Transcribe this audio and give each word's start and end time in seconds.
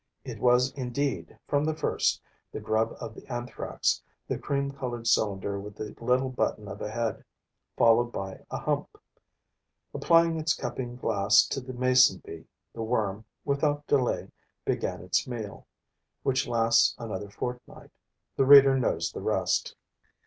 It 0.25 0.39
was 0.39 0.71
indeed, 0.71 1.37
from 1.47 1.63
the 1.63 1.75
first, 1.75 2.23
the 2.51 2.59
grub 2.59 2.95
of 2.99 3.13
the 3.13 3.23
Anthrax, 3.31 4.01
the 4.27 4.39
cream 4.39 4.71
colored 4.71 5.05
cylinder 5.05 5.59
with 5.59 5.75
the 5.75 5.93
little 6.03 6.31
button 6.31 6.67
of 6.67 6.81
a 6.81 6.89
head, 6.89 7.23
followed 7.77 8.11
by 8.11 8.39
a 8.49 8.57
hump. 8.57 8.97
Applying 9.93 10.39
its 10.39 10.55
cupping 10.55 10.95
glass 10.95 11.45
to 11.49 11.61
the 11.61 11.73
mason 11.73 12.19
bee, 12.25 12.47
the 12.73 12.81
worm, 12.81 13.25
without 13.45 13.85
delay, 13.85 14.31
began 14.65 15.03
its 15.03 15.27
meal, 15.27 15.67
which 16.23 16.47
lasts 16.47 16.95
another 16.97 17.29
fortnight. 17.29 17.91
The 18.37 18.45
reader 18.47 18.75
knows 18.79 19.11
the 19.11 19.21
rest. 19.21 19.75